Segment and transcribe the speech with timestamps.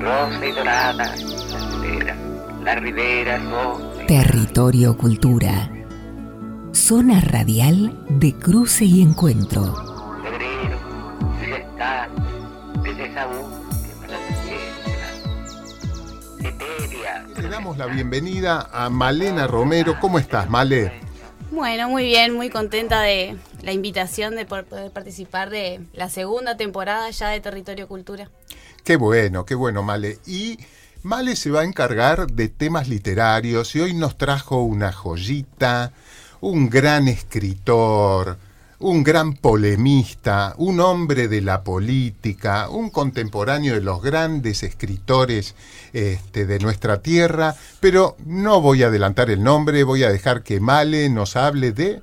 [0.00, 1.14] Rosa y dorada,
[2.64, 5.70] la ribera, la Territorio Cultura.
[6.72, 9.72] Zona radial de cruce y encuentro.
[10.24, 10.78] febrero,
[12.82, 13.28] desde esa.
[17.40, 19.94] Le damos la bienvenida a Malena Romero.
[20.00, 20.92] ¿Cómo estás, Male?
[21.52, 23.36] Bueno, muy bien, muy contenta de
[23.66, 28.30] la invitación de poder participar de la segunda temporada ya de Territorio Cultura.
[28.84, 30.20] Qué bueno, qué bueno, Male.
[30.24, 30.56] Y
[31.02, 35.92] Male se va a encargar de temas literarios y hoy nos trajo una joyita,
[36.40, 38.38] un gran escritor,
[38.78, 45.56] un gran polemista, un hombre de la política, un contemporáneo de los grandes escritores
[45.92, 50.60] este, de nuestra tierra, pero no voy a adelantar el nombre, voy a dejar que
[50.60, 52.00] Male nos hable de...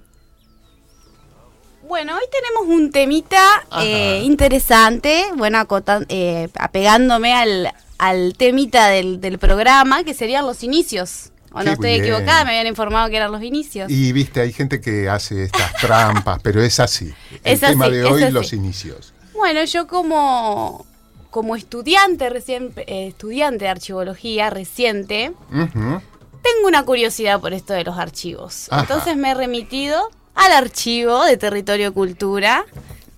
[1.93, 9.22] Bueno, hoy tenemos un temita eh, interesante, bueno, acotan- eh, apegándome al, al temita del,
[9.22, 11.30] del programa, que serían los inicios.
[11.52, 12.02] ¿O Qué no estoy bien.
[12.05, 12.45] equivocada?
[12.45, 13.91] Me habían informado que eran los inicios.
[13.91, 17.13] Y viste, hay gente que hace estas trampas, pero es así.
[17.44, 19.13] El Es tema así, de hoy, los inicios.
[19.35, 20.88] Bueno, yo como,
[21.30, 25.31] como estudiante recién, eh, estudiante de archivología reciente.
[25.52, 28.66] Tengo una curiosidad por esto de los archivos.
[28.72, 28.81] Ajá.
[28.81, 32.66] Entonces me he remitido al archivo de Territorio Cultura,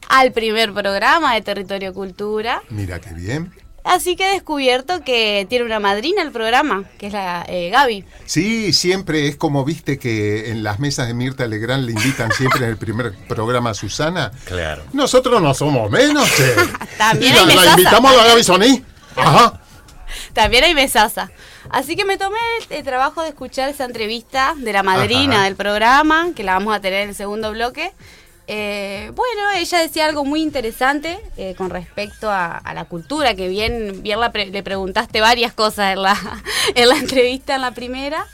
[0.10, 2.62] al primer programa de Territorio Cultura.
[2.70, 3.52] Mira qué bien.
[3.86, 8.04] Así que he descubierto que tiene una madrina el programa, que es la eh, Gaby.
[8.26, 12.64] Sí, siempre es como viste que en las mesas de Mirta Legrand le invitan siempre
[12.64, 14.32] en el primer programa a Susana.
[14.46, 14.82] Claro.
[14.94, 16.56] Nosotros no somos menos, che.
[16.98, 18.84] También Y hay la, invitamos a la Gaby Soní.
[19.16, 19.62] Ajá.
[20.34, 21.32] También hay mesaza.
[21.70, 22.38] Así que me tomé
[22.70, 25.44] el, trabajo de escuchar esa entrevista de la madrina Ajá.
[25.46, 27.92] del programa, que la vamos a tener en el segundo bloque.
[28.48, 33.48] Eh, bueno, ella decía algo muy interesante eh, con respecto a, a la cultura, que
[33.48, 36.16] bien, bien la pre- le preguntaste varias cosas en la,
[36.76, 38.28] en la entrevista en la primera.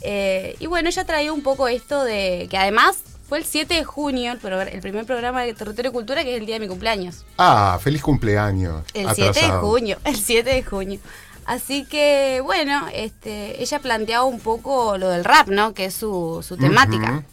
[0.00, 2.96] Eh, y bueno, ella traía un poco esto de que además
[3.28, 6.46] fue el 7 de junio, el, el primer programa de Territorio Cultura, que es el
[6.46, 7.26] día de mi cumpleaños.
[7.36, 8.84] Ah, feliz cumpleaños.
[8.94, 9.60] El 7 de atrasado.
[9.60, 11.00] junio, el 7 de junio.
[11.48, 15.72] Así que, bueno, este, ella planteaba un poco lo del rap, ¿no?
[15.72, 17.24] Que es su, su temática.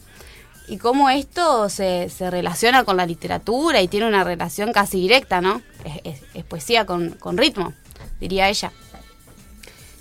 [0.68, 5.42] Y cómo esto se, se relaciona con la literatura y tiene una relación casi directa,
[5.42, 5.60] ¿no?
[5.84, 7.74] Es, es- es poesía con, con ritmo,
[8.18, 8.72] diría ella.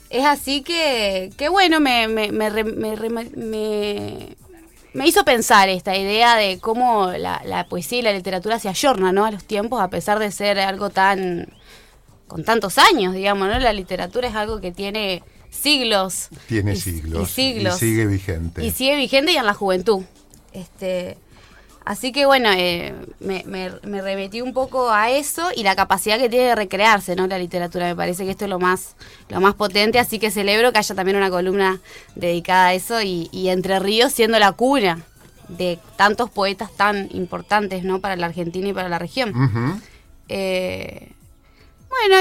[0.09, 2.49] Es así que, que bueno, me, me, me,
[4.93, 9.13] me hizo pensar esta idea de cómo la, la poesía y la literatura se ayornan
[9.15, 9.25] ¿no?
[9.25, 11.47] a los tiempos, a pesar de ser algo tan.
[12.27, 13.59] Con tantos años, digamos, ¿no?
[13.59, 16.29] La literatura es algo que tiene siglos.
[16.47, 17.29] Tiene y- siglos.
[17.29, 17.75] Y siglos.
[17.75, 18.65] Y sigue vigente.
[18.65, 20.03] Y sigue vigente y en la juventud.
[20.53, 21.17] Este,
[21.85, 26.17] así que bueno, eh, me, me, me remetí un poco a eso y la capacidad
[26.17, 27.27] que tiene de recrearse, ¿no?
[27.27, 27.85] La literatura.
[27.87, 28.95] Me parece que esto es lo más,
[29.29, 31.79] lo más potente, así que celebro que haya también una columna
[32.15, 34.99] dedicada a eso y, y Entre Ríos siendo la cuna
[35.47, 38.01] de tantos poetas tan importantes, ¿no?
[38.01, 39.31] Para la Argentina y para la región.
[40.27, 41.11] Eh,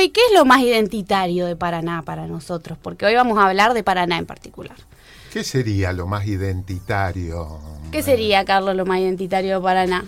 [0.04, 2.78] bueno, ¿y qué es lo más identitario de Paraná para nosotros?
[2.80, 4.76] Porque hoy vamos a hablar de Paraná en particular.
[5.32, 7.58] ¿Qué sería lo más identitario?
[7.90, 10.04] ¿Qué sería, Carlos, lo más identitario de Paraná?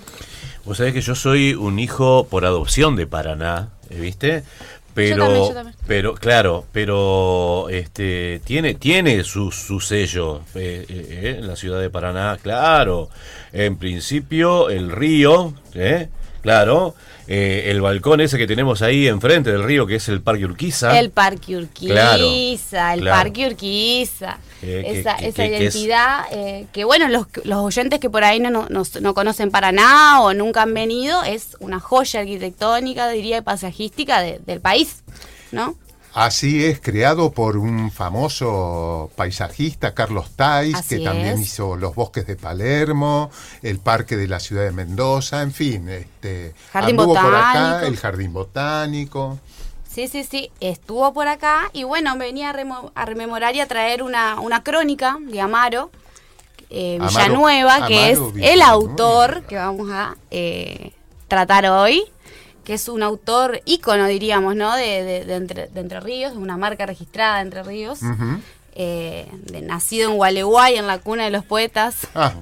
[0.65, 4.45] Vos sabés que yo soy un hijo por adopción de Paraná, ¿eh, ¿viste?
[4.95, 5.77] Pero, también, yo también.
[5.87, 11.81] pero claro, pero este tiene tiene su, su sello eh, eh, eh, en la ciudad
[11.81, 13.11] de Paraná, claro.
[13.53, 16.09] En principio el río, ¿eh?
[16.47, 16.95] Claro,
[17.29, 20.99] eh, el balcón ese que tenemos ahí enfrente del río, que es el Parque Urquiza.
[20.99, 22.25] El Parque Urquiza, Claro,
[22.95, 23.17] el claro.
[23.23, 24.39] Parque Urquiza.
[24.63, 28.09] Eh, esa que- esa que- que es- identidad eh, que, bueno, los, los oyentes que
[28.09, 32.21] por ahí no, no, no- no conocen Paraná o nunca han venido, es una joya
[32.21, 35.03] arquitectónica, diría, y paisajística de- del país,
[35.53, 35.77] ¿no?
[36.19, 41.41] Así es, creado por un famoso paisajista, Carlos Tais, Así que también es.
[41.43, 43.31] hizo los bosques de Palermo,
[43.63, 47.87] el parque de la ciudad de Mendoza, en fin, este, Jardín anduvo por acá, botánico.
[47.87, 49.39] el jardín botánico.
[49.87, 53.67] Sí, sí, sí, estuvo por acá y bueno, venía a, remo- a rememorar y a
[53.69, 55.91] traer una, una crónica de Amaro
[56.71, 60.93] eh, Amaro- Villanueva, que es el autor que vamos a eh,
[61.29, 62.05] tratar hoy,
[62.67, 64.75] que es un autor ícono, diríamos, ¿no?
[64.75, 68.01] De, de- de entre, de Entre Ríos, una marca registrada de Entre Ríos,
[68.75, 69.27] eh,
[69.63, 71.95] nacido en Gualeguay, en la cuna de los poetas.
[72.15, 72.35] Ah,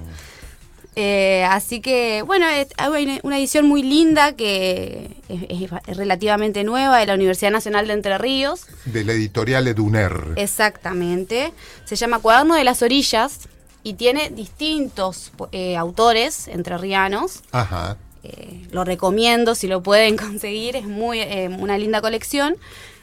[0.96, 7.06] Eh, así que, bueno, es- hay una- edición muy linda que es relativamente nueva de
[7.06, 8.66] la Universidad Nacional de Entre Ríos.
[8.84, 10.12] de la editorial Eduner.
[10.36, 11.52] Exactamente.
[11.84, 13.40] Se llama Cuaderno de las Orillas
[13.82, 17.40] y tiene distintos eh, autores entrerrianos.
[17.50, 17.96] Ajá.
[18.24, 22.56] Eh, lo recomiendo si lo pueden conseguir, es muy eh, una linda colección.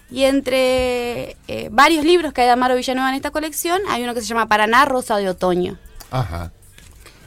[0.10, 4.14] Y entre eh, varios libros que hay de Amaro Villanueva en esta colección, hay uno
[4.14, 5.78] que se llama Paraná Rosa de Otoño.
[6.10, 6.52] Ajá.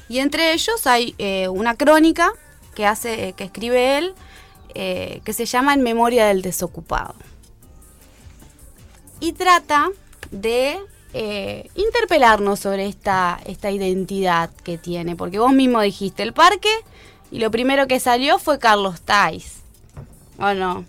[0.09, 2.31] Y entre ellos hay eh, una crónica
[2.75, 4.15] que hace, que escribe él,
[4.75, 7.15] que se llama En memoria del desocupado.
[9.21, 9.89] Y trata
[10.33, 10.79] de
[11.17, 15.15] eh, interpelarnos sobre esta, esta identidad que tiene.
[15.15, 16.69] Porque vos mismo dijiste el parque
[17.35, 19.57] y lo primero que salió fue Carlos Tais.
[20.39, 20.85] ¿O no?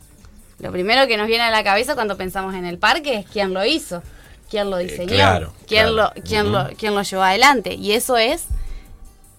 [0.59, 3.51] Lo primero que nos viene a la cabeza cuando pensamos en el parque es quién
[3.53, 4.03] lo hizo,
[4.49, 6.13] quién lo diseñó, claro, quién, claro.
[6.15, 7.73] Lo, quién, lo, quién lo llevó adelante.
[7.73, 8.45] Y eso es,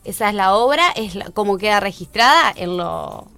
[0.04, 3.28] esa es la obra, es la- como queda registrada en lo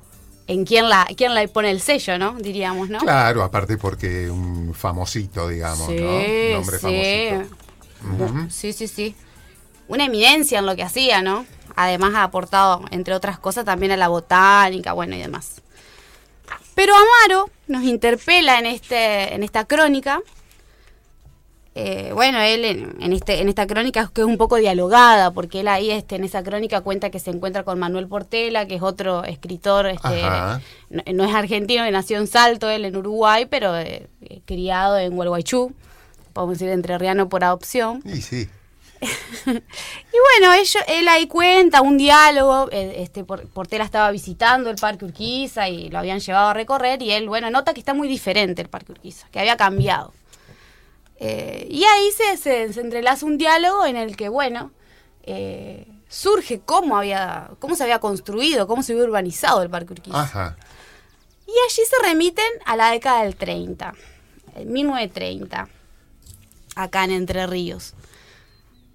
[0.47, 2.33] en quién la, quién la pone el sello, ¿no?
[2.33, 3.01] Diríamos, ¿no?
[3.01, 6.55] Claro, aparte porque un famosito, digamos, sí, ¿no?
[6.57, 7.47] Nombre sí.
[8.01, 8.51] famosito.
[8.51, 9.15] Sí, sí, sí.
[9.89, 11.45] Una eminencia en lo que hacía, ¿no?
[11.81, 15.63] Además ha aportado, entre otras cosas, también a la botánica, bueno, y demás.
[16.75, 20.21] Pero Amaro nos interpela en, este, en esta crónica.
[21.77, 25.31] Eh, bueno, él en, en este, en esta crónica es que es un poco dialogada,
[25.31, 28.75] porque él ahí este, en esa crónica cuenta que se encuentra con Manuel Portela, que
[28.75, 30.23] es otro escritor, este,
[30.91, 34.99] no, no es argentino, que nació en Salto, él en Uruguay, pero eh, eh, criado
[34.99, 35.73] en Huelguaychú,
[36.33, 38.03] podemos decir entrerriano por adopción.
[38.05, 38.49] Y sí.
[39.47, 39.51] Y
[40.41, 45.05] bueno, ello- él ahí cuenta un diálogo, eh, este Por- Portela estaba visitando el Parque
[45.05, 48.61] Urquiza y lo habían llevado a recorrer y él, bueno, nota que está muy diferente
[48.63, 50.13] el Parque Urquiza, que había cambiado.
[51.21, 54.71] Eh, y ahí se, se- se entrelaza un diálogo en el que, bueno,
[55.25, 60.21] eh, surge cómo, había, cómo se había construido, cómo se había urbanizado el Parque Urquiza.
[60.23, 60.57] Ajá.
[61.47, 63.95] Y allí se remiten a la década del 30,
[64.57, 65.69] en 1930,
[66.77, 67.95] acá en Entre Ríos.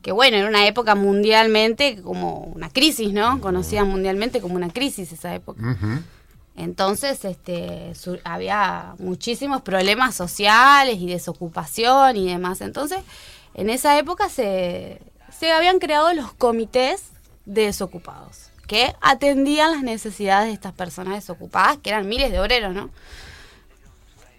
[0.03, 3.41] Que bueno, era una época mundialmente como una crisis, ¿no?
[3.41, 5.61] Conocida mundialmente como una crisis esa época.
[6.55, 12.61] Entonces, este, su- había muchísimos problemas sociales y desocupación y demás.
[12.61, 12.99] Entonces,
[13.55, 14.99] en esa época se,
[15.35, 17.05] se habían creado los comités
[17.45, 22.73] de desocupados, que atendían las necesidades de estas personas desocupadas, que eran miles de obreros,
[22.75, 22.89] ¿no?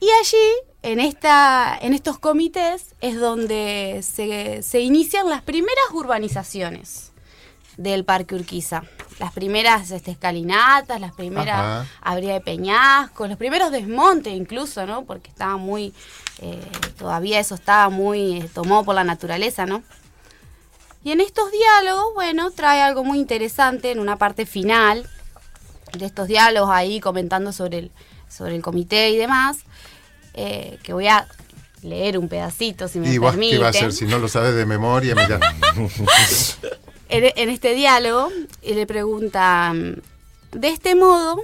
[0.04, 7.12] Y allí, en, esta, en estos comités, es donde se, se inician las primeras urbanizaciones
[7.78, 8.82] del Parque Urquiza.
[9.18, 11.86] Las primeras este, escalinatas, las primeras Ajá.
[12.02, 15.06] abría de peñascos, los primeros desmontes incluso, ¿no?
[15.06, 15.94] Porque estaba muy,
[16.42, 16.60] eh,
[16.98, 19.82] todavía eso estaba muy eh, tomado por la naturaleza, ¿no?
[21.02, 25.08] Y en estos diálogos, bueno, trae algo muy interesante en una parte final
[25.96, 27.92] de estos diálogos ahí comentando sobre el,
[28.28, 29.58] sobre el comité y demás,
[30.34, 31.26] eh, que voy a
[31.82, 33.92] leer un pedacito, si me Y vos, ¿qué va a hacer?
[33.92, 35.14] Si no lo sabes de memoria,
[37.08, 38.30] en, en este diálogo
[38.62, 39.72] y le pregunta,
[40.52, 41.42] de este modo,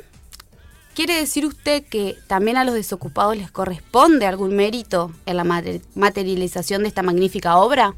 [0.94, 5.82] ¿quiere decir usted que también a los desocupados les corresponde algún mérito en la mater-
[5.94, 7.94] materialización de esta magnífica obra?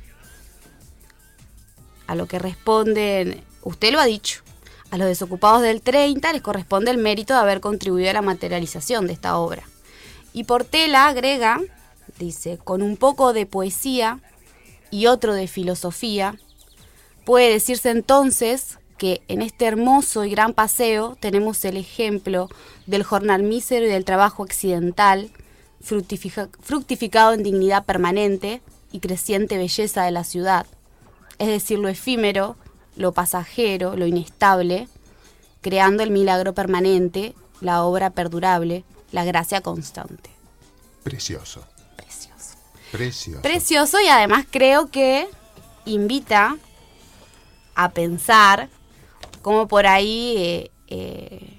[2.06, 4.42] A lo que responden, usted lo ha dicho,
[4.90, 9.06] a los desocupados del 30 les corresponde el mérito de haber contribuido a la materialización
[9.06, 9.62] de esta obra.
[10.32, 11.60] Y Portela agrega,
[12.18, 14.20] dice, con un poco de poesía
[14.90, 16.38] y otro de filosofía,
[17.24, 22.48] Puede decirse entonces que en este hermoso y gran paseo tenemos el ejemplo
[22.86, 25.30] del jornal mísero y del trabajo accidental,
[25.80, 28.60] fructifica- fructificado en dignidad permanente
[28.90, 30.66] y creciente belleza de la ciudad,
[31.38, 32.56] es decir, lo efímero,
[32.96, 34.88] lo pasajero, lo inestable,
[35.60, 40.30] creando el milagro permanente, la obra perdurable, la gracia constante.
[41.04, 41.64] Precioso.
[41.96, 42.56] Precioso.
[42.90, 43.42] Precioso.
[43.42, 45.28] Precioso y además creo que
[45.84, 46.56] invita
[47.74, 48.68] a pensar
[49.42, 51.58] cómo por ahí eh, eh,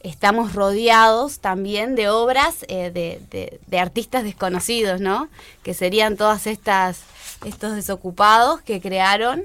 [0.00, 5.28] estamos rodeados también de obras eh, de, de- de artistas desconocidos, ¿no?
[5.62, 7.00] Que serían todas estas
[7.44, 9.44] estos desocupados que crearon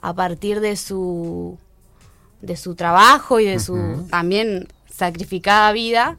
[0.00, 1.58] a partir de su
[2.40, 6.16] de su trabajo y de su también sacrificada vida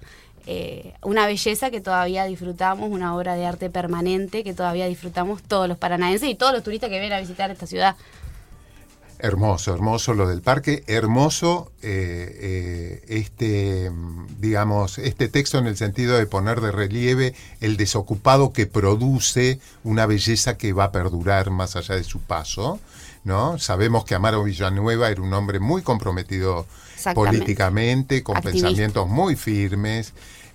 [0.49, 5.67] eh, una belleza que todavía disfrutamos, una obra de arte permanente que todavía disfrutamos todos
[5.67, 7.97] los paranaenses y todos los turistas que vienen a visitar esta ciudad.
[9.19, 15.75] Hermoso, hermoso lo del parque, hermoso eh, eh, este, mm, digamos, este texto en el
[15.75, 21.49] sentido de poner de relieve el desocupado que produce una belleza que va a perdurar
[21.49, 22.79] más allá de su paso,
[23.25, 23.59] ¿no?
[23.59, 26.65] Sabemos que Amaro Villanueva era un hombre muy comprometido
[27.13, 28.67] políticamente, con Activista.
[28.67, 30.13] pensamientos muy firmes,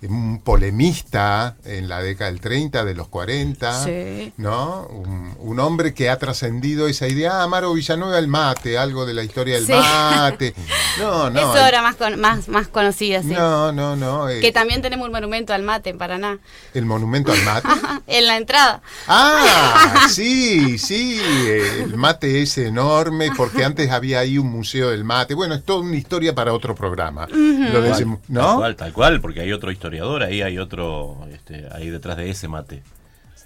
[0.09, 4.33] un polemista en la década del 30, de los 40, Sí.
[4.37, 4.85] ¿no?
[4.87, 9.13] Un, un hombre que ha trascendido esa idea, ah, Amaro Villanueva el mate, algo de
[9.13, 9.71] la historia del Sí.
[9.73, 10.53] mate.
[10.99, 11.39] No, no.
[11.39, 13.29] es obra más, con- más, más conocida, sí.
[13.29, 14.29] No, no, no.
[14.29, 16.39] eh, Que también tenemos un monumento al mate en Paraná.
[16.73, 17.67] el monumento al mate.
[18.07, 18.81] en la entrada.
[19.07, 21.19] Ah, sí, sí,
[21.79, 25.33] el mate es enorme porque antes había ahí un museo del mate.
[25.33, 27.27] Bueno, es toda una historia para otro programa.
[27.27, 28.55] Lo Tal ¿No?
[28.57, 29.71] cual, tal cual, porque hay otro
[30.23, 32.83] ahí, hay otro, este, ahí detrás de ese mate.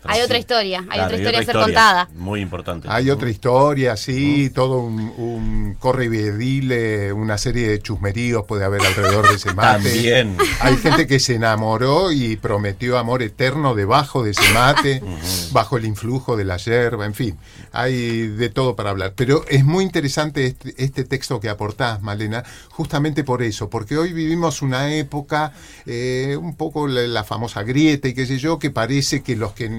[0.08, 2.10] Hay otra historia, hay Claro, otra historia a ser contada.
[2.16, 2.88] Muy importante.
[2.90, 8.66] Hay otra historia, sí, todo un, un corre y vedile, una serie de chusmeríos puede
[8.66, 9.84] haber alrededor de ese mate.
[9.84, 10.38] También.
[10.62, 15.02] Hay gente que se enamoró y prometió amor eterno debajo de ese mate,
[15.52, 17.38] bajo el influjo de la yerba, en fin,
[17.72, 19.14] hay de todo para hablar.
[19.16, 24.14] Pero es muy interesante este, este texto que aportás, Malena, justamente por eso, porque hoy
[24.14, 25.54] vivimos una época,
[25.86, 29.54] eh, un poco la, la famosa grieta y qué sé yo, que parece que los
[29.54, 29.70] que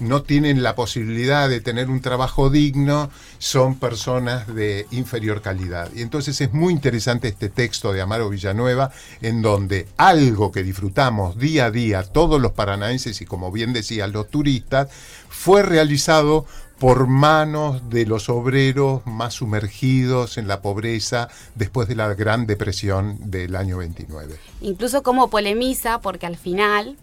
[0.00, 5.90] no tienen la posibilidad de tener un trabajo digno son personas de inferior calidad.
[5.94, 8.90] Y entonces es muy interesante este texto de Amaro Villanueva,
[9.22, 14.12] en donde algo que disfrutamos día a día todos los paranaenses y como bien decían
[14.12, 14.88] los turistas,
[15.28, 16.46] fue realizado
[16.78, 23.16] por manos de los obreros más sumergidos en la pobreza después de la Gran Depresión
[23.30, 24.36] del año 29.
[24.60, 26.96] Incluso como polemiza, porque al final,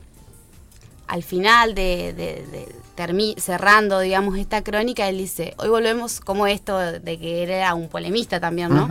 [1.13, 2.67] al final de, de- de
[2.97, 7.73] termi- cerrando, digamos, esta crónica, él dice, hoy volvemos, como esto de que él era
[7.75, 8.87] un polemista también, ¿no?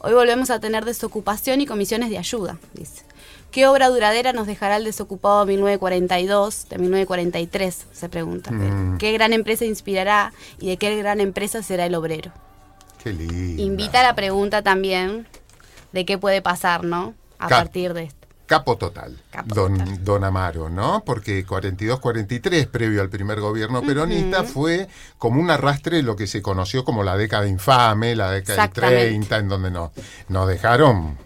[0.00, 3.02] Hoy volvemos a tener desocupación y comisiones de ayuda, dice.
[3.50, 7.86] ¿Qué obra duradera nos dejará el desocupado de 1942, de 1943?
[7.92, 8.50] Se pregunta.
[8.50, 8.96] Mm.
[8.98, 12.30] ¿Qué gran empresa inspirará y de qué gran empresa será el obrero?
[13.02, 13.62] Qué lindo.
[13.62, 15.26] Invita a la pregunta también
[15.92, 17.14] de qué puede pasar, ¿no?
[17.38, 18.17] A Ca- partir de esto.
[18.48, 20.04] Capo total, Capo don, total.
[20.04, 21.04] don Amaro, ¿no?
[21.04, 24.88] Porque 42-43, previo al primer gobierno peronista, fue
[25.18, 28.64] como un arrastre de lo que se conoció como la década infame, la década del
[28.68, 29.06] Exactamente.
[29.08, 29.90] 30, en donde nos,
[30.28, 31.18] nos dejaron,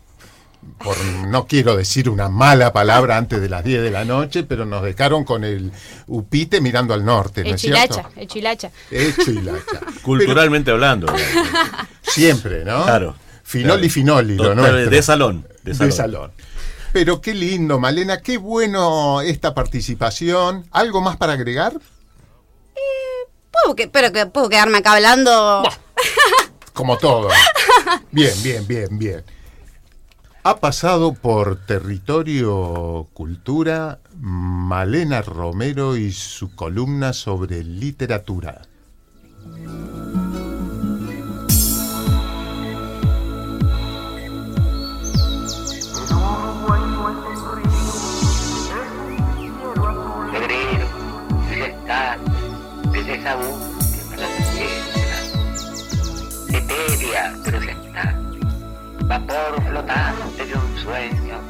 [0.82, 0.96] por,
[1.28, 4.82] no quiero decir una mala palabra antes de las 10 de la noche, pero nos
[4.82, 5.70] dejaron con el
[6.08, 8.10] upite mirando al norte, ¿no es Echilacha, cierto?
[8.16, 8.70] echilacha.
[8.90, 9.80] Hecho y lacha.
[10.02, 11.06] Culturalmente hablando.
[12.02, 12.82] Siempre, ¿no?
[12.84, 13.14] Claro.
[13.44, 13.92] Finoli, Claro.
[13.92, 14.90] finoli, lo Total, nuestro.
[14.90, 15.46] de salón.
[15.62, 16.32] De De salón.
[16.92, 20.66] Pero qué lindo, Malena, qué bueno esta participación.
[20.70, 21.80] ¿Algo más para agregar?
[23.50, 25.62] ¿Puedo, que, pero que puedo quedarme acá hablando.
[26.72, 27.28] Como todo.
[28.10, 29.24] Bien, bien, bien, bien.
[30.44, 38.62] Ha pasado por territorio cultura Malena Romero y su columna sobre literatura.
[53.14, 55.00] esa voz que me la despierta,
[56.58, 58.18] etérea pero está,
[59.04, 61.40] vapor flotante de un sueño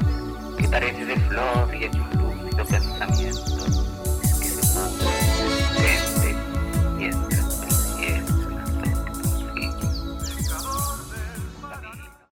[0.57, 3.82] que parece de flor y es un lúcido pensamiento.